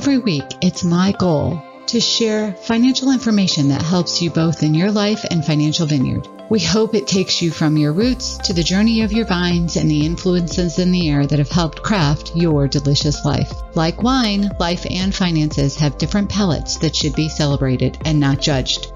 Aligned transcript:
Every 0.00 0.16
week, 0.16 0.46
it's 0.62 0.82
my 0.82 1.12
goal 1.12 1.62
to 1.88 2.00
share 2.00 2.52
financial 2.52 3.12
information 3.12 3.68
that 3.68 3.82
helps 3.82 4.22
you 4.22 4.30
both 4.30 4.62
in 4.62 4.72
your 4.72 4.90
life 4.90 5.26
and 5.30 5.44
financial 5.44 5.86
vineyard. 5.86 6.26
We 6.48 6.58
hope 6.58 6.94
it 6.94 7.06
takes 7.06 7.42
you 7.42 7.50
from 7.50 7.76
your 7.76 7.92
roots 7.92 8.38
to 8.38 8.54
the 8.54 8.62
journey 8.62 9.02
of 9.02 9.12
your 9.12 9.26
vines 9.26 9.76
and 9.76 9.90
the 9.90 10.06
influences 10.06 10.78
in 10.78 10.90
the 10.90 11.10
air 11.10 11.26
that 11.26 11.38
have 11.38 11.50
helped 11.50 11.82
craft 11.82 12.34
your 12.34 12.66
delicious 12.66 13.26
life. 13.26 13.52
Like 13.74 14.02
wine, 14.02 14.48
life 14.58 14.86
and 14.88 15.14
finances 15.14 15.76
have 15.76 15.98
different 15.98 16.30
palates 16.30 16.78
that 16.78 16.96
should 16.96 17.14
be 17.14 17.28
celebrated 17.28 17.98
and 18.06 18.18
not 18.18 18.40
judged. 18.40 18.90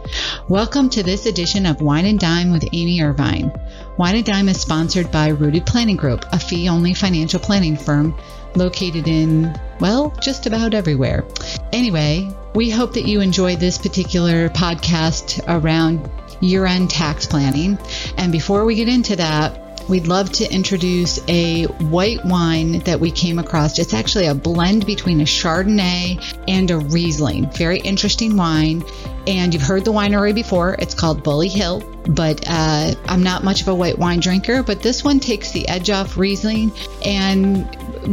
Welcome 0.49 0.89
to 0.89 1.03
this 1.03 1.27
edition 1.27 1.67
of 1.67 1.83
Wine 1.83 2.07
and 2.07 2.19
Dime 2.19 2.51
with 2.51 2.65
Amy 2.73 3.03
Irvine. 3.03 3.53
Wine 3.97 4.17
and 4.17 4.25
Dime 4.25 4.49
is 4.49 4.61
sponsored 4.61 5.13
by 5.13 5.29
Rooted 5.29 5.67
Planning 5.67 5.97
Group, 5.97 6.25
a 6.33 6.39
fee 6.39 6.69
only 6.69 6.95
financial 6.95 7.39
planning 7.39 7.77
firm 7.77 8.13
located 8.57 9.07
in, 9.07 9.57
well, 9.79 10.13
just 10.21 10.47
about 10.47 10.75
everywhere. 10.75 11.25
Anyway, 11.73 12.29
we 12.57 12.71
hope 12.71 12.95
that 12.95 13.07
you 13.07 13.21
enjoy 13.21 13.55
this 13.55 13.79
particular 13.79 14.49
podcast 14.49 15.41
around 15.47 16.11
year 16.41 16.67
end 16.67 16.91
tax 16.91 17.27
planning. 17.27 17.79
And 18.17 18.33
before 18.33 18.65
we 18.65 18.75
get 18.75 18.89
into 18.89 19.15
that, 19.17 19.64
we'd 19.89 20.07
love 20.07 20.31
to 20.33 20.53
introduce 20.53 21.19
a 21.29 21.65
white 21.65 22.25
wine 22.25 22.81
that 22.81 23.01
we 23.01 23.11
came 23.11 23.39
across. 23.39 23.79
It's 23.79 23.95
actually 23.95 24.27
a 24.27 24.35
blend 24.35 24.87
between 24.87 25.21
a 25.21 25.25
Chardonnay 25.25 26.23
and 26.49 26.71
a 26.71 26.79
Riesling. 26.79 27.51
Very 27.53 27.79
interesting 27.79 28.37
wine. 28.37 28.85
And 29.27 29.55
you've 29.55 29.63
heard 29.63 29.85
the 29.85 29.93
winery 29.93 30.35
before. 30.35 30.77
It's 30.79 30.95
called 30.95 31.23
Bully 31.23 31.49
Hill. 31.49 31.83
But 32.07 32.45
uh, 32.47 32.95
I'm 33.07 33.23
not 33.23 33.45
much 33.45 33.63
of 33.63 33.69
a 33.69 33.75
white 33.75 33.99
wine 33.99 34.21
drinker, 34.21 34.63
but 34.63 34.83
this 34.83 35.03
one 35.03 35.21
takes 35.21 35.53
the 35.53 35.67
edge 35.69 35.89
off 35.89 36.19
Riesling 36.19 36.71
and 37.05 37.67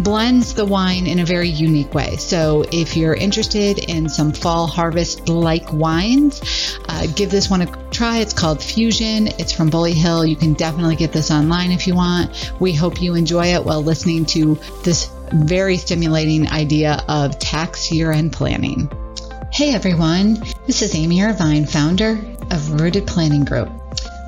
blends 0.04 0.54
the 0.54 0.66
wine 0.66 1.08
in 1.08 1.20
a 1.20 1.26
very 1.26 1.50
unique 1.50 1.94
way. 1.94 2.16
So 2.16 2.64
if 2.72 2.96
you're 2.96 3.14
interested 3.14 3.80
in 3.80 4.08
some 4.08 4.32
fall 4.32 4.68
harvest 4.68 5.28
like 5.28 5.74
wines, 5.74 6.80
uh, 6.88 7.08
give 7.08 7.32
this 7.32 7.50
one 7.50 7.62
a 7.62 7.81
try. 8.02 8.18
It's 8.18 8.34
called 8.34 8.64
Fusion. 8.64 9.28
It's 9.38 9.52
from 9.52 9.70
Bully 9.70 9.94
Hill. 9.94 10.26
You 10.26 10.36
can 10.36 10.54
definitely 10.54 10.96
get 10.96 11.12
this 11.12 11.30
online 11.30 11.72
if 11.72 11.86
you 11.86 11.94
want. 11.94 12.52
We 12.60 12.74
hope 12.74 13.00
you 13.00 13.14
enjoy 13.14 13.54
it 13.54 13.64
while 13.64 13.84
listening 13.84 14.26
to 14.38 14.56
this 14.84 15.12
very 15.32 15.78
stimulating 15.78 16.50
idea 16.50 17.04
of 17.08 17.38
tax 17.38 17.92
year 17.92 18.12
end 18.12 18.34
planning. 18.34 18.90
Hey 19.54 19.76
everyone, 19.76 20.42
this 20.66 20.82
is 20.82 20.96
Amy 20.96 21.22
Irvine, 21.22 21.68
founder 21.68 22.20
of 22.50 22.82
Rooted 22.82 23.06
Planning 23.06 23.46
Group. 23.46 23.70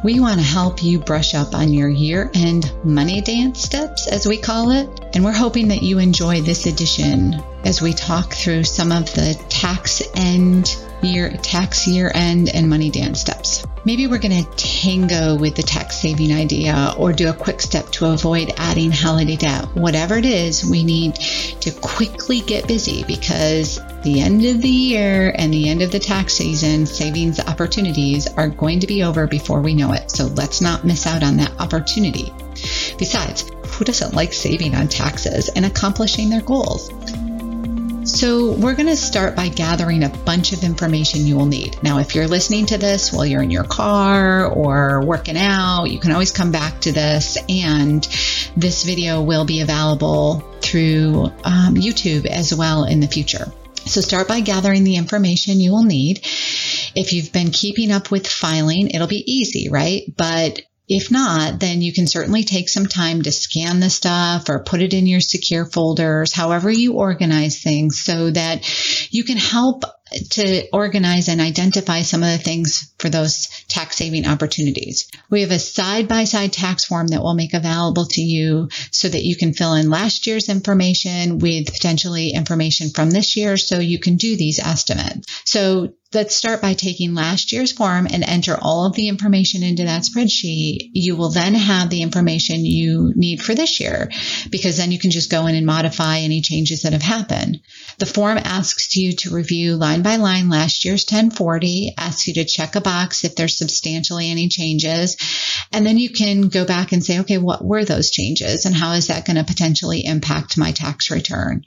We 0.04 0.20
want 0.20 0.38
to 0.38 0.46
help 0.46 0.84
you 0.84 1.00
brush 1.00 1.34
up 1.34 1.56
on 1.56 1.72
your 1.72 1.88
year 1.88 2.30
end 2.34 2.70
money 2.84 3.22
dance 3.22 3.62
steps, 3.62 4.06
as 4.08 4.28
we 4.28 4.38
call 4.38 4.72
it. 4.72 4.90
And 5.14 5.24
we're 5.24 5.32
hoping 5.32 5.70
that 5.70 5.82
you 5.82 6.00
enjoy 6.00 6.42
this 6.42 6.66
edition 6.66 7.42
as 7.64 7.82
we 7.82 7.94
talk 7.94 8.34
through 8.34 8.66
some 8.66 8.92
of 8.92 9.06
the 9.14 9.42
tax 9.48 10.04
end 10.14 10.76
year, 11.02 11.30
tax 11.42 11.88
year 11.88 12.12
end 12.14 12.50
and 12.54 12.70
money 12.70 12.90
dance 12.90 13.22
steps. 13.22 13.66
Maybe 13.86 14.08
we're 14.08 14.18
going 14.18 14.44
to 14.44 14.50
tango 14.58 15.38
with 15.38 15.56
the 15.56 15.64
tax 15.64 16.02
saving 16.02 16.34
idea 16.34 16.94
or 16.98 17.14
do 17.14 17.30
a 17.30 17.34
quick 17.34 17.62
step 17.62 17.90
to 17.92 18.08
avoid 18.08 18.54
adding 18.58 18.92
holiday 18.92 19.38
debt. 19.38 19.74
Whatever 19.74 20.18
it 20.18 20.26
is, 20.26 20.66
we 20.66 20.84
need 20.84 21.16
to 21.16 21.72
quickly 21.72 22.42
get 22.42 22.68
busy 22.68 23.06
because 23.06 23.80
the 24.04 24.20
end 24.20 24.46
of 24.46 24.62
the 24.62 24.70
year 24.70 25.34
and 25.38 25.54
the 25.54 25.70
end 25.70 25.82
of 25.82 25.92
the 25.92 26.00
tax 26.00 26.34
season 26.34 26.86
savings 26.86 27.40
opportunities 27.40 28.28
are 28.28 28.50
going 28.50 28.80
to 28.82 28.88
be 28.88 29.04
over 29.04 29.28
before 29.28 29.62
we 29.62 29.74
know 29.74 29.94
it. 29.94 30.12
So 30.12 30.26
let's 30.26 30.62
not 30.62 30.86
miss 30.86 31.08
out 31.08 31.24
on 31.24 31.38
that 31.38 31.60
opportunity. 31.60 32.32
Besides, 32.98 33.50
who 33.68 33.86
doesn't 33.86 34.14
like 34.14 34.34
saving 34.34 34.76
on 34.76 34.88
taxes 34.88 35.50
and 35.50 35.66
accomplishing 35.66 36.30
their 36.30 36.42
goals? 36.42 36.92
So, 38.06 38.52
we're 38.52 38.76
going 38.76 38.88
to 38.88 38.98
start 38.98 39.34
by 39.34 39.48
gathering 39.48 40.04
a 40.04 40.10
bunch 40.10 40.52
of 40.52 40.66
information 40.66 41.26
you 41.26 41.38
will 41.38 41.46
need. 41.46 41.82
Now, 41.84 42.00
if 42.00 42.14
you're 42.14 42.28
listening 42.28 42.66
to 42.66 42.78
this 42.78 43.14
while 43.14 43.26
you're 43.26 43.42
in 43.42 43.50
your 43.50 43.64
car 43.64 44.46
or 44.46 45.06
working 45.06 45.38
out, 45.38 45.86
you 45.86 46.00
can 46.00 46.12
always 46.12 46.32
come 46.32 46.52
back 46.52 46.82
to 46.82 46.92
this, 46.92 47.38
and 47.48 48.04
this 48.58 48.84
video 48.84 49.22
will 49.22 49.46
be 49.46 49.62
available 49.62 50.44
through 50.60 51.32
um, 51.46 51.76
YouTube 51.76 52.26
as 52.26 52.54
well 52.54 52.84
in 52.84 53.00
the 53.00 53.08
future. 53.08 53.50
So 53.86 54.02
start 54.02 54.28
by 54.28 54.40
gathering 54.40 54.84
the 54.84 54.96
information 54.96 55.60
you 55.60 55.72
will 55.72 55.84
need. 55.84 56.20
If 56.96 57.14
you've 57.14 57.32
been 57.32 57.52
keeping 57.52 57.92
up 57.92 58.12
with 58.12 58.28
filing, 58.28 58.90
it'll 58.90 59.08
be 59.08 59.32
easy, 59.32 59.70
right? 59.70 60.04
But 60.16 60.62
if 60.88 61.12
not, 61.12 61.60
then 61.60 61.82
you 61.82 61.94
can 61.94 62.08
certainly 62.08 62.44
take 62.44 62.70
some 62.70 62.88
time 62.88 63.22
to 63.22 63.32
scan 63.32 63.80
the 63.80 63.90
stuff 63.90 64.50
or 64.50 64.64
put 64.64 64.82
it 64.82 64.94
in 64.94 65.08
your 65.08 65.22
secure 65.22 65.66
folders, 65.66 66.34
however 66.34 66.70
you 66.70 66.94
organize 66.94 67.62
things 67.62 68.02
so 68.02 68.32
that 68.32 69.12
you 69.12 69.24
can 69.24 69.38
help 69.38 69.84
to 70.32 70.70
organize 70.72 71.28
and 71.28 71.42
identify 71.42 72.02
some 72.02 72.24
of 72.24 72.30
the 72.30 72.38
things 72.38 72.94
for 73.00 73.10
those 73.10 73.48
tax 73.68 73.98
saving 73.98 74.28
opportunities. 74.28 75.10
We 75.30 75.42
have 75.42 75.52
a 75.52 75.60
side 75.60 76.08
by 76.08 76.24
side 76.24 76.54
tax 76.54 76.86
form 76.86 77.08
that 77.08 77.22
we'll 77.22 77.34
make 77.34 77.54
available 77.54 78.06
to 78.06 78.22
you 78.22 78.70
so 78.92 79.08
that 79.10 79.24
you 79.24 79.36
can 79.36 79.54
fill 79.54 79.74
in 79.76 79.90
last 79.90 80.28
year's 80.28 80.50
information 80.50 81.40
with 81.40 81.74
potentially 81.74 82.30
information 82.30 82.90
from 82.90 83.12
this 83.12 83.36
year 83.36 83.58
so 83.58 83.80
you 83.80 84.00
can 84.00 84.18
do 84.18 84.36
these 84.38 84.60
estimates. 84.60 85.42
So 85.46 85.94
let's 86.14 86.36
start 86.36 86.62
by 86.62 86.74
taking 86.74 87.14
last 87.14 87.52
year's 87.52 87.72
form 87.72 88.08
and 88.12 88.24
enter 88.24 88.58
all 88.60 88.86
of 88.86 88.94
the 88.94 89.08
information 89.08 89.64
into 89.64 89.84
that 89.84 90.04
spreadsheet. 90.04 90.90
You 90.94 91.16
will 91.16 91.30
then 91.30 91.56
have 91.56 91.90
the 91.90 92.02
information 92.02 92.66
you 92.66 93.14
need 93.16 93.42
for 93.42 93.56
this 93.56 93.80
year 93.80 94.10
because 94.50 94.78
then 94.78 94.92
you 94.92 95.00
can 95.00 95.12
just 95.12 95.32
go 95.32 95.48
in 95.48 95.56
and 95.56 95.66
modify 95.66 96.20
any 96.20 96.42
changes 96.42 96.84
that 96.84 96.94
have 96.94 97.02
happened. 97.02 97.62
The 97.98 98.06
form 98.06 98.38
asks 98.38 98.96
you 98.96 99.14
to 99.14 99.34
review 99.34 99.76
line 99.76 100.02
by 100.02 100.18
line 100.18 100.50
last 100.50 100.86
year's 100.86 101.06
1040, 101.06 101.94
asks 101.98 102.28
you 102.28 102.34
to 102.36 102.46
check 102.46 102.76
a 102.76 102.82
box 102.82 103.24
if 103.24 103.36
there's 103.36 103.58
substantially 103.58 104.30
any 104.30 104.50
changes, 104.50 105.18
and 105.72 105.86
then 105.86 105.98
you 105.98 106.10
can 106.10 106.50
go 106.50 106.66
back 106.66 106.92
and 106.92 107.04
say, 107.04 107.20
okay, 107.20 107.38
what 107.38 107.64
were 107.64 107.86
those 107.86 108.12
changes 108.12 108.66
and 108.66 108.76
how 108.76 108.94
is 108.94 109.08
that 109.08 109.26
going 109.26 109.38
to 109.38 109.44
potentially 109.44 110.06
impact 110.06 110.58
my 110.58 110.72
tax 110.72 111.10
return? 111.10 111.66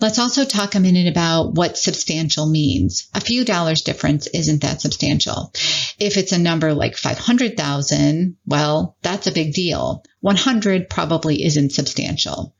Let's 0.00 0.18
also 0.18 0.44
talk 0.44 0.74
a 0.74 0.80
minute 0.80 1.06
about 1.06 1.54
what 1.54 1.78
substantial 1.78 2.46
means. 2.46 3.08
A 3.14 3.20
few 3.20 3.44
dollars 3.44 3.82
difference 3.82 4.26
isn't 4.26 4.62
that 4.62 4.80
substantial. 4.80 5.52
If 5.98 6.16
it's 6.16 6.32
a 6.32 6.38
number 6.38 6.74
like 6.74 6.96
500,000, 6.96 8.36
well, 8.46 8.96
that's 9.02 9.26
a 9.26 9.32
big 9.32 9.54
deal. 9.54 10.02
100 10.20 10.88
probably 10.90 11.44
isn't 11.44 11.72
substantial. 11.72 12.54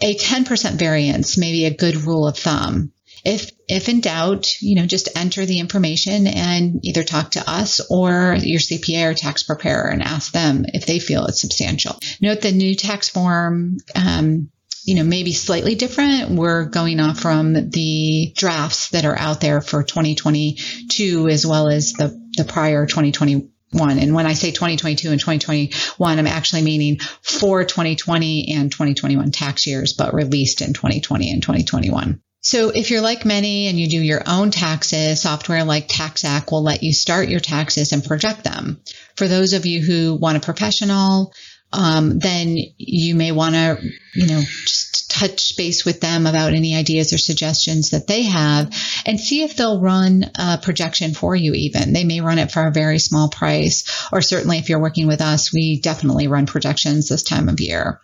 A 0.00 0.14
10% 0.14 0.72
variance 0.72 1.36
may 1.38 1.52
be 1.52 1.64
a 1.64 1.74
good 1.74 1.96
rule 1.96 2.28
of 2.28 2.38
thumb. 2.38 2.92
If, 3.24 3.50
if 3.66 3.88
in 3.88 4.00
doubt, 4.00 4.46
you 4.60 4.76
know, 4.76 4.86
just 4.86 5.08
enter 5.16 5.44
the 5.44 5.58
information 5.58 6.28
and 6.28 6.78
either 6.84 7.02
talk 7.02 7.32
to 7.32 7.50
us 7.50 7.80
or 7.90 8.36
your 8.40 8.60
CPA 8.60 9.10
or 9.10 9.14
tax 9.14 9.42
preparer 9.42 9.88
and 9.88 10.00
ask 10.00 10.30
them 10.30 10.64
if 10.72 10.86
they 10.86 11.00
feel 11.00 11.26
it's 11.26 11.40
substantial. 11.40 11.98
Note 12.20 12.40
the 12.40 12.52
new 12.52 12.76
tax 12.76 13.08
form, 13.08 13.78
um, 13.96 14.50
you 14.86 14.94
know, 14.94 15.04
maybe 15.04 15.32
slightly 15.32 15.74
different. 15.74 16.30
We're 16.30 16.64
going 16.64 17.00
off 17.00 17.18
from 17.18 17.52
the 17.52 18.32
drafts 18.36 18.90
that 18.90 19.04
are 19.04 19.18
out 19.18 19.40
there 19.40 19.60
for 19.60 19.82
2022 19.82 21.28
as 21.28 21.44
well 21.44 21.68
as 21.68 21.92
the, 21.92 22.16
the 22.36 22.44
prior 22.44 22.86
2020 22.86 23.50
And 23.72 24.14
when 24.14 24.26
I 24.26 24.34
say 24.34 24.52
2022 24.52 25.10
and 25.10 25.20
2021, 25.20 26.18
I'm 26.18 26.26
actually 26.28 26.62
meaning 26.62 26.98
for 27.20 27.64
2020 27.64 28.54
and 28.54 28.70
2021 28.70 29.32
tax 29.32 29.66
years, 29.66 29.92
but 29.92 30.14
released 30.14 30.62
in 30.62 30.72
2020 30.72 31.32
and 31.32 31.42
2021. 31.42 32.22
So 32.40 32.70
if 32.70 32.92
you're 32.92 33.00
like 33.00 33.24
many 33.24 33.66
and 33.66 33.78
you 33.78 33.88
do 33.88 34.00
your 34.00 34.22
own 34.24 34.52
taxes, 34.52 35.20
software 35.20 35.64
like 35.64 35.88
TaxAct 35.88 36.52
will 36.52 36.62
let 36.62 36.84
you 36.84 36.92
start 36.92 37.28
your 37.28 37.40
taxes 37.40 37.90
and 37.90 38.04
project 38.04 38.44
them. 38.44 38.80
For 39.16 39.26
those 39.26 39.52
of 39.52 39.66
you 39.66 39.80
who 39.82 40.14
want 40.14 40.36
a 40.36 40.40
professional, 40.40 41.32
um, 41.72 42.18
then 42.18 42.56
you 42.76 43.14
may 43.14 43.32
want 43.32 43.54
to, 43.54 43.78
you 44.14 44.26
know, 44.26 44.40
just 44.40 45.10
touch 45.10 45.56
base 45.56 45.84
with 45.84 46.00
them 46.00 46.26
about 46.26 46.52
any 46.52 46.76
ideas 46.76 47.12
or 47.12 47.18
suggestions 47.18 47.90
that 47.90 48.06
they 48.06 48.22
have 48.22 48.70
and 49.06 49.18
see 49.18 49.42
if 49.42 49.56
they'll 49.56 49.80
run 49.80 50.30
a 50.38 50.58
projection 50.58 51.14
for 51.14 51.34
you 51.34 51.54
even. 51.54 51.92
They 51.92 52.04
may 52.04 52.20
run 52.20 52.38
it 52.38 52.52
for 52.52 52.66
a 52.66 52.72
very 52.72 52.98
small 52.98 53.28
price, 53.28 54.08
or 54.12 54.20
certainly 54.20 54.58
if 54.58 54.68
you're 54.68 54.80
working 54.80 55.06
with 55.06 55.20
us, 55.20 55.52
we 55.52 55.80
definitely 55.80 56.28
run 56.28 56.46
projections 56.46 57.08
this 57.08 57.22
time 57.22 57.48
of 57.48 57.60
year. 57.60 58.00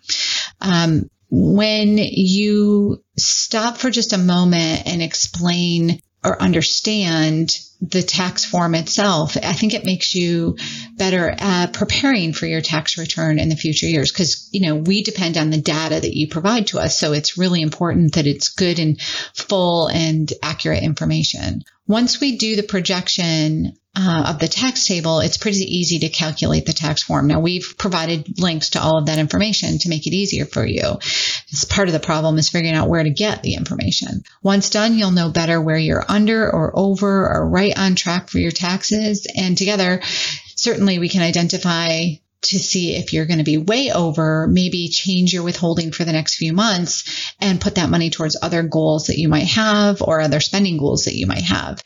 Um, 0.61 1.11
when 1.31 1.97
you 1.99 3.03
stop 3.17 3.79
for 3.79 3.91
just 3.91 4.13
a 4.13 4.19
moment 4.19 4.87
and 4.87 5.03
explain 5.03 6.01
or 6.25 6.41
understand 6.41 7.59
the 7.81 8.03
tax 8.03 8.45
form 8.45 8.77
itself, 8.77 9.37
I 9.37 9.53
think 9.53 9.75
it 9.75 9.85
makes 9.85 10.15
you 10.15 10.57
better 10.97 11.35
at 11.37 11.73
preparing 11.73 12.33
for 12.33 12.47
your 12.47 12.61
tax 12.61 12.97
return 12.97 13.41
in 13.41 13.49
the 13.49 13.57
future 13.57 13.87
years 13.87 14.13
because, 14.13 14.49
you 14.53 14.61
know, 14.61 14.77
we 14.77 15.03
depend 15.03 15.37
on 15.37 15.51
the 15.51 15.61
data 15.61 15.99
that 16.01 16.17
you 16.17 16.29
provide 16.29 16.69
to 16.69 16.79
us. 16.79 16.97
So 16.97 17.13
it's 17.13 17.37
really 17.37 17.61
important 17.61 18.15
that 18.15 18.29
it's 18.29 18.51
good 18.51 18.79
and 18.79 19.01
full 19.35 19.89
and 19.89 20.33
accurate 20.43 20.85
information. 20.85 21.63
Once 21.89 22.21
we 22.21 22.37
do 22.39 22.55
the 22.55 22.63
projection 22.63 23.77
uh, 23.95 24.25
of 24.29 24.39
the 24.39 24.49
tax 24.49 24.87
table, 24.87 25.21
it's 25.21 25.37
pretty 25.37 25.59
easy 25.59 25.99
to 26.01 26.09
calculate 26.09 26.65
the 26.65 26.73
tax 26.73 27.03
form. 27.03 27.27
Now 27.27 27.41
we've 27.41 27.75
provided 27.77 28.41
links 28.41 28.71
to 28.71 28.81
all 28.81 28.99
of 28.99 29.07
that 29.07 29.19
information 29.19 29.79
to 29.79 29.91
make 29.91 30.07
it 30.07 30.15
easier 30.15 30.47
for 30.47 30.65
you. 30.65 30.99
It's 31.49 31.65
part 31.65 31.89
of 31.89 31.93
the 31.93 32.01
problem 32.01 32.39
is 32.39 32.49
figuring 32.49 32.75
out 32.75 32.89
where 32.89 33.03
to 33.03 33.11
get 33.11 33.43
the 33.43 33.55
information. 33.55 34.23
Once 34.43 34.71
done, 34.71 34.97
you'll 34.97 35.11
know 35.11 35.31
better 35.31 35.61
where 35.61 35.77
you're 35.77 36.05
under 36.09 36.51
or 36.51 36.73
over 36.75 37.29
or 37.29 37.49
right 37.49 37.79
on 37.79 37.95
track 37.95 38.31
for 38.31 38.39
your 38.39 38.51
taxes. 38.51 39.27
And 39.37 39.59
together, 39.59 40.01
certainly 40.57 40.99
we 40.99 41.11
can 41.11 41.21
identify 41.21 42.13
to 42.43 42.59
see 42.59 42.97
if 42.97 43.13
you're 43.13 43.27
going 43.27 43.39
to 43.39 43.45
be 43.45 43.59
way 43.59 43.93
over, 43.93 44.49
maybe 44.49 44.89
change 44.89 45.33
your 45.33 45.45
withholding 45.45 45.93
for 45.93 46.05
the 46.05 46.13
next 46.13 46.37
few 46.37 46.53
months 46.53 47.35
and 47.41 47.61
put 47.61 47.77
that 47.77 47.91
money 47.91 48.11
towards 48.11 48.37
other 48.41 48.63
goals 48.63 49.07
that 49.07 49.19
you 49.19 49.29
might 49.29 49.47
have 49.47 50.03
or 50.03 50.21
other 50.21 50.41
spending 50.41 50.77
goals 50.77 51.05
that 51.05 51.15
you 51.15 51.27
might 51.27 51.45
have. 51.45 51.83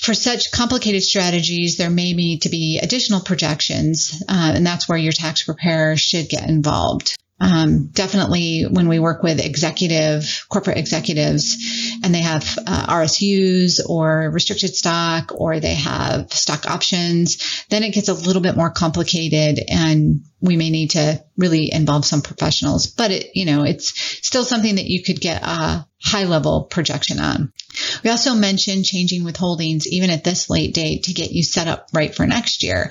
For 0.00 0.14
such 0.14 0.52
complicated 0.52 1.02
strategies, 1.02 1.76
there 1.76 1.90
may 1.90 2.12
need 2.12 2.42
to 2.42 2.48
be 2.48 2.78
additional 2.78 3.20
projections, 3.20 4.22
uh, 4.28 4.52
and 4.54 4.66
that's 4.66 4.88
where 4.88 4.98
your 4.98 5.12
tax 5.12 5.42
preparer 5.42 5.96
should 5.96 6.28
get 6.28 6.48
involved. 6.48 7.16
Um, 7.40 7.90
definitely 7.92 8.62
when 8.62 8.88
we 8.88 8.98
work 8.98 9.22
with 9.22 9.44
executive, 9.44 10.44
corporate 10.48 10.76
executives, 10.76 11.56
and 12.02 12.12
they 12.12 12.22
have 12.22 12.58
uh, 12.66 12.86
RSUs 12.86 13.80
or 13.88 14.30
restricted 14.30 14.74
stock 14.74 15.32
or 15.34 15.60
they 15.60 15.74
have 15.74 16.32
stock 16.32 16.68
options, 16.68 17.64
then 17.68 17.84
it 17.84 17.94
gets 17.94 18.08
a 18.08 18.14
little 18.14 18.42
bit 18.42 18.56
more 18.56 18.70
complicated 18.70 19.60
and 19.68 20.22
we 20.40 20.56
may 20.56 20.70
need 20.70 20.90
to 20.90 21.22
really 21.36 21.72
involve 21.72 22.04
some 22.04 22.22
professionals. 22.22 22.88
But 22.88 23.12
it, 23.12 23.30
you 23.34 23.44
know, 23.44 23.62
it's 23.62 23.92
still 24.26 24.44
something 24.44 24.74
that 24.74 24.86
you 24.86 25.04
could 25.04 25.20
get 25.20 25.42
a 25.42 25.86
high 26.02 26.24
level 26.24 26.64
projection 26.64 27.20
on. 27.20 27.52
We 28.02 28.10
also 28.10 28.34
mentioned 28.34 28.84
changing 28.84 29.24
withholdings 29.24 29.86
even 29.86 30.10
at 30.10 30.24
this 30.24 30.50
late 30.50 30.74
date 30.74 31.04
to 31.04 31.12
get 31.12 31.32
you 31.32 31.42
set 31.42 31.68
up 31.68 31.88
right 31.92 32.14
for 32.14 32.26
next 32.26 32.62
year. 32.62 32.90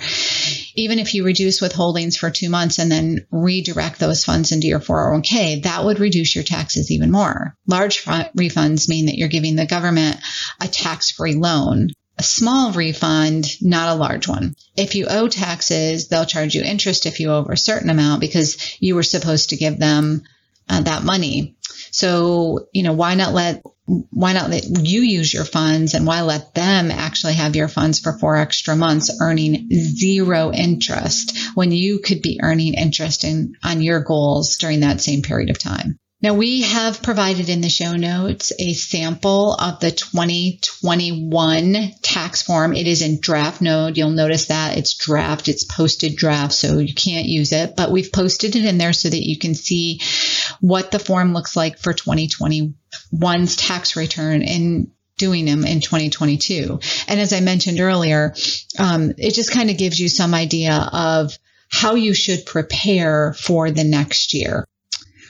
Even 0.75 0.99
if 0.99 1.13
you 1.13 1.23
reduce 1.23 1.61
withholdings 1.61 2.17
for 2.17 2.29
two 2.29 2.49
months 2.49 2.79
and 2.79 2.91
then 2.91 3.25
redirect 3.31 3.99
those 3.99 4.23
funds 4.23 4.51
into 4.51 4.67
your 4.67 4.79
401k, 4.79 5.63
that 5.63 5.85
would 5.85 5.99
reduce 5.99 6.35
your 6.35 6.43
taxes 6.43 6.91
even 6.91 7.11
more. 7.11 7.55
Large 7.67 8.03
refunds 8.03 8.89
mean 8.89 9.07
that 9.07 9.17
you're 9.17 9.27
giving 9.27 9.55
the 9.55 9.65
government 9.65 10.17
a 10.61 10.67
tax 10.67 11.11
free 11.11 11.35
loan 11.35 11.89
a 12.17 12.23
small 12.23 12.71
refund, 12.71 13.45
not 13.61 13.95
a 13.95 13.99
large 13.99 14.27
one. 14.27 14.55
If 14.75 14.95
you 14.95 15.05
owe 15.07 15.27
taxes, 15.27 16.07
they'll 16.07 16.25
charge 16.25 16.55
you 16.55 16.63
interest 16.63 17.05
if 17.05 17.19
you 17.19 17.29
owe 17.29 17.37
over 17.37 17.53
a 17.53 17.57
certain 17.57 17.89
amount 17.89 18.21
because 18.21 18.57
you 18.79 18.95
were 18.95 19.03
supposed 19.03 19.49
to 19.49 19.57
give 19.57 19.77
them 19.77 20.23
uh, 20.67 20.81
that 20.81 21.03
money. 21.03 21.55
So, 21.91 22.67
you 22.73 22.83
know, 22.83 22.93
why 22.93 23.15
not 23.15 23.33
let 23.33 23.63
why 23.87 24.33
not 24.33 24.49
let 24.49 24.65
you 24.65 25.01
use 25.01 25.33
your 25.33 25.45
funds 25.45 25.93
and 25.93 26.05
why 26.05 26.21
let 26.21 26.53
them 26.53 26.91
actually 26.91 27.33
have 27.33 27.55
your 27.55 27.69
funds 27.69 27.99
for 27.99 28.17
four 28.17 28.35
extra 28.35 28.75
months 28.75 29.09
earning 29.21 29.69
zero 29.71 30.51
interest 30.51 31.37
when 31.55 31.71
you 31.71 31.99
could 31.99 32.21
be 32.21 32.39
earning 32.43 32.73
interest 32.73 33.23
in 33.23 33.53
on 33.63 33.81
your 33.81 34.01
goals 34.01 34.57
during 34.57 34.81
that 34.81 34.99
same 34.99 35.21
period 35.21 35.49
of 35.49 35.57
time? 35.57 35.97
Now 36.19 36.33
we 36.33 36.63
have 36.63 37.03
provided 37.03 37.47
in 37.47 37.61
the 37.61 37.69
show 37.69 37.95
notes 37.95 38.51
a 38.57 38.73
sample 38.73 39.53
of 39.53 39.79
the 39.79 39.91
2021 39.91 41.91
tax 42.01 42.41
form. 42.41 42.73
It 42.73 42.87
is 42.87 43.03
in 43.03 43.19
draft 43.19 43.61
mode. 43.61 43.97
You'll 43.97 44.09
notice 44.09 44.47
that 44.47 44.79
it's 44.79 44.95
draft. 44.95 45.47
It's 45.47 45.63
posted 45.63 46.15
draft, 46.15 46.53
so 46.53 46.79
you 46.79 46.95
can't 46.95 47.27
use 47.27 47.51
it, 47.51 47.75
but 47.75 47.91
we've 47.91 48.11
posted 48.11 48.55
it 48.55 48.65
in 48.65 48.79
there 48.79 48.93
so 48.93 49.09
that 49.09 49.27
you 49.27 49.37
can 49.37 49.53
see 49.53 50.01
what 50.59 50.89
the 50.89 50.97
form 50.97 51.33
looks 51.33 51.55
like 51.55 51.77
for 51.77 51.93
2021's 51.93 53.55
tax 53.55 53.95
return 53.95 54.41
and 54.41 54.89
doing 55.19 55.45
them 55.45 55.65
in 55.65 55.81
2022. 55.81 56.79
And 57.07 57.19
as 57.19 57.31
I 57.31 57.41
mentioned 57.41 57.79
earlier, 57.79 58.33
um, 58.79 59.13
it 59.19 59.35
just 59.35 59.51
kind 59.51 59.69
of 59.69 59.77
gives 59.77 59.99
you 59.99 60.09
some 60.09 60.33
idea 60.33 60.89
of 60.91 61.37
how 61.69 61.93
you 61.93 62.15
should 62.15 62.47
prepare 62.47 63.33
for 63.33 63.69
the 63.69 63.83
next 63.83 64.33
year. 64.33 64.65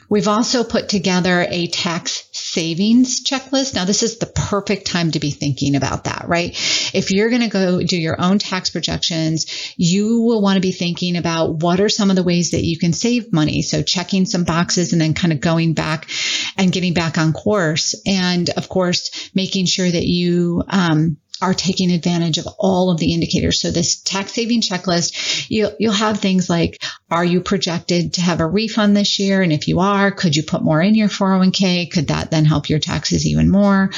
We've 0.09 0.27
also 0.27 0.63
put 0.63 0.87
together 0.87 1.45
a 1.49 1.67
tax 1.67 2.27
savings 2.31 3.23
checklist. 3.23 3.75
Now, 3.75 3.85
this 3.85 4.03
is 4.03 4.19
the 4.19 4.25
perfect 4.25 4.87
time 4.87 5.11
to 5.11 5.19
be 5.19 5.31
thinking 5.31 5.75
about 5.75 6.05
that, 6.05 6.25
right? 6.27 6.51
If 6.93 7.11
you're 7.11 7.29
going 7.29 7.41
to 7.41 7.49
go 7.49 7.81
do 7.81 7.97
your 7.97 8.19
own 8.19 8.39
tax 8.39 8.69
projections, 8.69 9.73
you 9.75 10.21
will 10.21 10.41
want 10.41 10.55
to 10.55 10.61
be 10.61 10.71
thinking 10.71 11.17
about 11.17 11.55
what 11.55 11.81
are 11.81 11.89
some 11.89 12.09
of 12.09 12.15
the 12.15 12.23
ways 12.23 12.51
that 12.51 12.63
you 12.63 12.77
can 12.79 12.93
save 12.93 13.33
money. 13.33 13.61
So 13.61 13.83
checking 13.83 14.25
some 14.25 14.45
boxes 14.45 14.93
and 14.93 15.01
then 15.01 15.13
kind 15.13 15.33
of 15.33 15.41
going 15.41 15.73
back 15.73 16.09
and 16.55 16.71
getting 16.71 16.93
back 16.93 17.17
on 17.17 17.33
course. 17.33 18.01
And 18.05 18.49
of 18.51 18.69
course, 18.69 19.29
making 19.35 19.65
sure 19.65 19.89
that 19.89 20.05
you, 20.05 20.63
um, 20.69 21.17
are 21.41 21.53
taking 21.53 21.91
advantage 21.91 22.37
of 22.37 22.47
all 22.57 22.89
of 22.91 22.99
the 22.99 23.13
indicators. 23.13 23.61
So 23.61 23.71
this 23.71 24.01
tax 24.01 24.33
saving 24.33 24.61
checklist, 24.61 25.47
you'll, 25.49 25.73
you'll 25.79 25.93
have 25.93 26.19
things 26.19 26.49
like, 26.49 26.81
are 27.09 27.25
you 27.25 27.41
projected 27.41 28.13
to 28.13 28.21
have 28.21 28.39
a 28.39 28.47
refund 28.47 28.95
this 28.95 29.19
year? 29.19 29.41
And 29.41 29.53
if 29.53 29.67
you 29.67 29.79
are, 29.79 30.11
could 30.11 30.35
you 30.35 30.43
put 30.43 30.63
more 30.63 30.81
in 30.81 30.95
your 30.95 31.09
401k? 31.09 31.91
Could 31.91 32.07
that 32.07 32.31
then 32.31 32.45
help 32.45 32.69
your 32.69 32.79
taxes 32.79 33.25
even 33.25 33.49
more? 33.49 33.91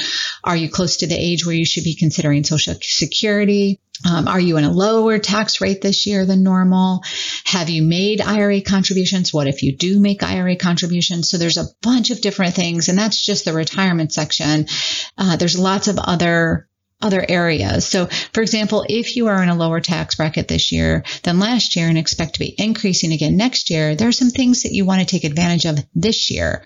Are 0.44 0.56
you 0.56 0.70
close 0.70 0.98
to 0.98 1.08
the 1.08 1.16
age 1.16 1.46
where 1.46 1.56
you 1.56 1.66
should 1.66 1.84
be 1.84 1.96
considering 1.96 2.44
social 2.44 2.76
security? 2.82 3.80
Um, 4.10 4.30
are 4.30 4.40
you 4.40 4.58
in 4.58 4.64
a 4.64 4.72
lower 4.72 5.20
tax 5.20 5.60
rate 5.60 5.82
this 5.82 6.08
year 6.08 6.26
than 6.26 6.42
normal? 6.42 7.04
Have 7.44 7.70
you 7.70 7.84
made 7.84 8.22
IRA 8.22 8.62
contributions? 8.62 9.34
What 9.34 9.48
if 9.48 9.62
you 9.62 9.76
do 9.76 10.00
make 10.00 10.24
IRA 10.24 10.56
contributions? 10.56 11.30
So 11.30 11.38
there's 11.38 11.58
a 11.58 11.68
bunch 11.82 12.10
of 12.10 12.22
different 12.22 12.56
things, 12.56 12.88
and 12.88 12.98
that's 12.98 13.22
just 13.22 13.44
the 13.44 13.52
retirement 13.52 14.14
section. 14.14 14.68
Uh, 15.18 15.36
there's 15.36 15.60
lots 15.60 15.90
of 15.90 16.00
other 16.00 16.69
other 17.02 17.26
areas. 17.28 17.88
So, 17.88 18.08
for 18.08 18.42
example, 18.42 18.86
if 18.88 19.16
you 19.16 19.28
are 19.28 19.42
in 19.42 19.50
a 19.50 19.56
lower 19.56 19.80
tax 19.80 20.16
bracket 20.16 20.48
this 20.48 20.72
year 20.72 21.04
than 21.24 21.40
last 21.40 21.76
year 21.76 21.88
and 21.88 21.98
expect 21.98 22.34
to 22.34 22.40
be 22.40 22.54
increasing 22.58 23.14
again 23.14 23.38
next 23.38 23.70
year, 23.70 23.96
there 23.96 24.10
are 24.10 24.14
some 24.14 24.30
things 24.30 24.64
that 24.64 24.74
you 24.74 24.86
want 24.86 25.02
to 25.02 25.08
take 25.08 25.24
advantage 25.24 25.66
of 25.66 25.80
this 25.96 26.30
year. 26.30 26.64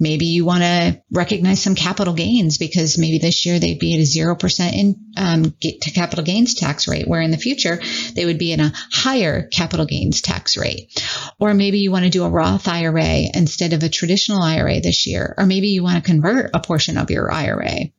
Maybe 0.00 0.26
you 0.26 0.44
want 0.44 0.62
to 0.62 1.02
recognize 1.10 1.60
some 1.60 1.74
capital 1.74 2.14
gains 2.14 2.56
because 2.56 2.98
maybe 2.98 3.18
this 3.18 3.44
year 3.44 3.58
they'd 3.58 3.80
be 3.80 3.94
at 3.94 4.00
a 4.00 4.02
0% 4.02 4.72
in, 4.72 4.94
um, 5.16 5.54
to 5.60 5.90
capital 5.90 6.24
gains 6.24 6.54
tax 6.54 6.86
rate, 6.86 7.08
where 7.08 7.20
in 7.20 7.32
the 7.32 7.36
future 7.36 7.80
they 8.14 8.24
would 8.24 8.38
be 8.38 8.52
in 8.52 8.60
a 8.60 8.72
higher 8.92 9.48
capital 9.48 9.86
gains 9.86 10.22
tax 10.22 10.56
rate. 10.56 11.04
Or 11.40 11.52
maybe 11.52 11.78
you 11.78 11.90
want 11.90 12.04
to 12.04 12.10
do 12.10 12.22
a 12.22 12.30
Roth 12.30 12.68
IRA 12.68 13.24
instead 13.34 13.72
of 13.72 13.82
a 13.82 13.88
traditional 13.88 14.40
IRA 14.40 14.80
this 14.80 15.06
year. 15.06 15.34
Or 15.36 15.46
maybe 15.46 15.68
you 15.68 15.82
want 15.82 16.02
to 16.02 16.08
convert 16.08 16.50
a 16.54 16.60
portion 16.60 16.96
of 16.96 17.10
your 17.10 17.32
IRA. 17.32 17.90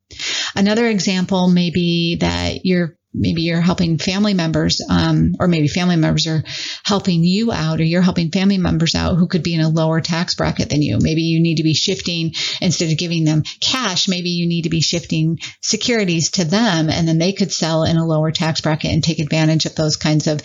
Another 0.60 0.88
example 0.88 1.48
may 1.48 1.70
be 1.70 2.18
that 2.18 2.66
you're 2.66 2.98
maybe 3.14 3.44
you're 3.44 3.62
helping 3.62 3.98
family 3.98 4.34
members, 4.34 4.82
um, 4.90 5.36
or 5.40 5.48
maybe 5.48 5.70
family 5.70 5.96
members 5.96 6.28
are 6.28 6.44
helping 6.84 7.24
you 7.24 7.54
out, 7.54 7.80
or 7.80 7.86
you're 7.86 8.02
helping 8.02 8.30
family 8.30 8.58
members 8.58 8.94
out 8.94 9.16
who 9.16 9.30
could 9.30 9.42
be 9.42 9.54
in 9.54 9.62
a 9.62 9.70
lower 9.70 10.02
tax 10.02 10.36
bracket 10.36 10.70
than 10.70 10.82
you. 10.82 11.00
Maybe 11.00 11.22
you 11.22 11.40
need 11.40 11.56
to 11.56 11.64
be 11.64 11.74
shifting 11.74 12.34
instead 12.60 12.92
of 12.92 12.98
giving 12.98 13.24
them 13.24 13.44
cash. 13.62 14.10
Maybe 14.10 14.32
you 14.32 14.50
need 14.50 14.64
to 14.64 14.70
be 14.70 14.82
shifting 14.82 15.40
securities 15.62 16.32
to 16.32 16.44
them, 16.44 16.90
and 16.90 17.08
then 17.08 17.20
they 17.20 17.32
could 17.32 17.54
sell 17.54 17.86
in 17.86 17.96
a 17.96 18.06
lower 18.06 18.32
tax 18.32 18.60
bracket 18.60 18.92
and 18.92 19.02
take 19.02 19.20
advantage 19.20 19.66
of 19.66 19.76
those 19.76 19.96
kinds 19.96 20.28
of 20.28 20.42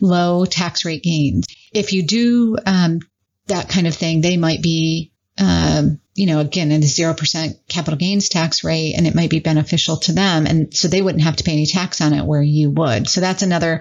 low 0.00 0.44
tax 0.44 0.84
rate 0.84 1.02
gains. 1.02 1.44
If 1.72 1.92
you 1.92 2.04
do 2.04 2.56
um, 2.64 3.00
that 3.48 3.68
kind 3.68 3.88
of 3.88 3.96
thing, 3.96 4.20
they 4.20 4.36
might 4.36 4.62
be 4.62 5.10
um, 5.38 6.00
you 6.14 6.26
know, 6.26 6.40
again, 6.40 6.72
in 6.72 6.82
a 6.82 6.86
0% 6.86 7.68
capital 7.68 7.98
gains 7.98 8.28
tax 8.28 8.64
rate 8.64 8.94
and 8.96 9.06
it 9.06 9.14
might 9.14 9.30
be 9.30 9.40
beneficial 9.40 9.98
to 9.98 10.12
them. 10.12 10.46
And 10.46 10.74
so 10.74 10.88
they 10.88 11.02
wouldn't 11.02 11.24
have 11.24 11.36
to 11.36 11.44
pay 11.44 11.52
any 11.52 11.66
tax 11.66 12.00
on 12.00 12.12
it 12.12 12.24
where 12.24 12.42
you 12.42 12.70
would. 12.70 13.08
So 13.08 13.20
that's 13.20 13.42
another 13.42 13.80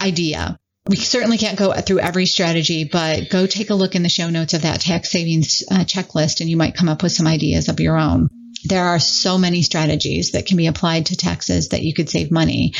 idea. 0.00 0.58
We 0.88 0.96
certainly 0.96 1.36
can't 1.36 1.58
go 1.58 1.72
through 1.72 1.98
every 1.98 2.26
strategy, 2.26 2.84
but 2.84 3.28
go 3.28 3.46
take 3.46 3.70
a 3.70 3.74
look 3.74 3.94
in 3.94 4.02
the 4.02 4.08
show 4.08 4.30
notes 4.30 4.54
of 4.54 4.62
that 4.62 4.80
tax 4.80 5.10
savings 5.10 5.64
uh, 5.70 5.80
checklist 5.80 6.40
and 6.40 6.48
you 6.48 6.56
might 6.56 6.76
come 6.76 6.88
up 6.88 7.02
with 7.02 7.12
some 7.12 7.26
ideas 7.26 7.68
of 7.68 7.80
your 7.80 7.98
own 7.98 8.28
there 8.68 8.86
are 8.86 8.98
so 8.98 9.38
many 9.38 9.62
strategies 9.62 10.32
that 10.32 10.46
can 10.46 10.56
be 10.56 10.66
applied 10.66 11.06
to 11.06 11.16
taxes 11.16 11.68
that 11.68 11.82
you 11.82 11.94
could 11.94 12.10
save 12.10 12.30
money. 12.30 12.74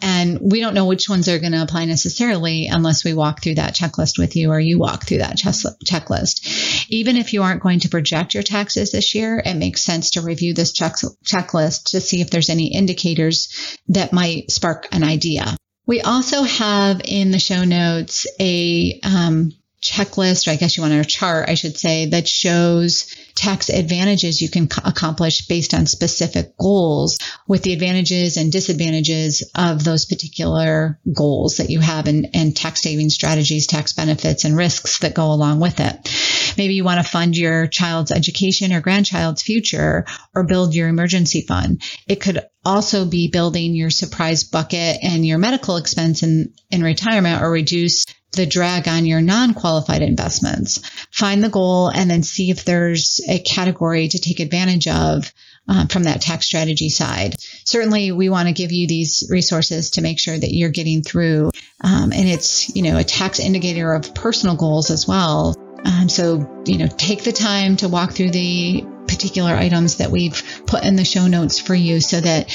And 0.00 0.38
we 0.40 0.60
don't 0.60 0.74
know 0.74 0.86
which 0.86 1.08
ones 1.08 1.28
are 1.28 1.38
going 1.38 1.52
to 1.52 1.62
apply 1.62 1.84
necessarily 1.84 2.66
unless 2.66 3.04
we 3.04 3.14
walk 3.14 3.42
through 3.42 3.56
that 3.56 3.74
checklist 3.74 4.18
with 4.18 4.36
you 4.36 4.50
or 4.50 4.60
you 4.60 4.78
walk 4.78 5.06
through 5.06 5.18
that 5.18 5.36
checklist. 5.36 6.86
Even 6.90 7.16
if 7.16 7.32
you 7.32 7.42
aren't 7.42 7.62
going 7.62 7.80
to 7.80 7.88
project 7.88 8.34
your 8.34 8.42
taxes 8.42 8.92
this 8.92 9.14
year, 9.14 9.42
it 9.44 9.54
makes 9.54 9.82
sense 9.82 10.10
to 10.12 10.22
review 10.22 10.54
this 10.54 10.72
check- 10.72 10.96
checklist 11.24 11.90
to 11.90 12.00
see 12.00 12.20
if 12.20 12.30
there's 12.30 12.50
any 12.50 12.74
indicators 12.74 13.78
that 13.88 14.12
might 14.12 14.50
spark 14.50 14.88
an 14.92 15.04
idea. 15.04 15.56
We 15.86 16.00
also 16.00 16.42
have 16.42 17.00
in 17.04 17.30
the 17.30 17.38
show 17.38 17.64
notes 17.64 18.26
a 18.38 19.00
um, 19.02 19.52
checklist, 19.82 20.46
or 20.46 20.52
I 20.52 20.56
guess 20.56 20.76
you 20.76 20.82
want 20.82 20.94
a 20.94 21.04
chart, 21.04 21.48
I 21.48 21.54
should 21.54 21.76
say, 21.76 22.06
that 22.06 22.28
shows 22.28 23.14
tax 23.34 23.68
advantages 23.68 24.40
you 24.40 24.48
can 24.48 24.68
accomplish 24.84 25.46
based 25.46 25.74
on 25.74 25.86
specific 25.86 26.56
goals 26.56 27.18
with 27.46 27.62
the 27.62 27.72
advantages 27.72 28.36
and 28.36 28.52
disadvantages 28.52 29.42
of 29.54 29.84
those 29.84 30.04
particular 30.04 30.98
goals 31.12 31.56
that 31.56 31.70
you 31.70 31.80
have 31.80 32.06
and, 32.06 32.28
and 32.34 32.56
tax 32.56 32.82
saving 32.82 33.10
strategies, 33.10 33.66
tax 33.66 33.92
benefits 33.92 34.44
and 34.44 34.56
risks 34.56 34.98
that 35.00 35.14
go 35.14 35.32
along 35.32 35.60
with 35.60 35.80
it. 35.80 36.54
Maybe 36.56 36.74
you 36.74 36.84
want 36.84 37.04
to 37.04 37.10
fund 37.10 37.36
your 37.36 37.66
child's 37.66 38.12
education 38.12 38.72
or 38.72 38.80
grandchild's 38.80 39.42
future 39.42 40.06
or 40.34 40.44
build 40.44 40.74
your 40.74 40.88
emergency 40.88 41.42
fund. 41.42 41.82
It 42.06 42.20
could 42.20 42.40
also 42.64 43.04
be 43.04 43.28
building 43.28 43.74
your 43.74 43.90
surprise 43.90 44.44
bucket 44.44 44.98
and 45.02 45.26
your 45.26 45.38
medical 45.38 45.76
expense 45.76 46.22
in, 46.22 46.52
in 46.70 46.82
retirement 46.82 47.42
or 47.42 47.50
reduce 47.50 48.06
the 48.32 48.46
drag 48.46 48.88
on 48.88 49.06
your 49.06 49.20
non-qualified 49.20 50.02
investments. 50.02 50.78
Find 51.10 51.42
the 51.42 51.48
goal 51.48 51.88
and 51.88 52.10
then 52.10 52.22
see 52.22 52.50
if 52.50 52.64
there's 52.64 53.20
a 53.28 53.38
category 53.38 54.08
to 54.08 54.18
take 54.18 54.40
advantage 54.40 54.88
of 54.88 55.32
um, 55.68 55.88
from 55.88 56.04
that 56.04 56.20
tax 56.20 56.46
strategy 56.46 56.88
side. 56.88 57.36
Certainly, 57.64 58.12
we 58.12 58.28
want 58.28 58.48
to 58.48 58.54
give 58.54 58.72
you 58.72 58.86
these 58.86 59.28
resources 59.30 59.90
to 59.90 60.02
make 60.02 60.18
sure 60.18 60.36
that 60.36 60.52
you're 60.52 60.70
getting 60.70 61.02
through. 61.02 61.50
Um, 61.82 62.12
and 62.12 62.28
it's, 62.28 62.74
you 62.74 62.82
know, 62.82 62.96
a 62.96 63.04
tax 63.04 63.38
indicator 63.38 63.92
of 63.92 64.14
personal 64.14 64.56
goals 64.56 64.90
as 64.90 65.06
well. 65.06 65.54
Um, 65.84 66.08
so, 66.08 66.62
you 66.66 66.78
know, 66.78 66.88
take 66.88 67.24
the 67.24 67.32
time 67.32 67.76
to 67.76 67.88
walk 67.88 68.12
through 68.12 68.30
the 68.30 68.84
particular 69.06 69.50
items 69.50 69.96
that 69.96 70.10
we've 70.10 70.62
put 70.66 70.84
in 70.84 70.96
the 70.96 71.04
show 71.04 71.26
notes 71.26 71.58
for 71.58 71.74
you 71.74 72.00
so 72.00 72.20
that 72.20 72.50